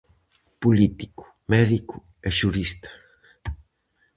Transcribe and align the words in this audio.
Político, 0.63 1.25
médico 1.53 1.95
e 2.27 2.29
xurista. 2.37 2.89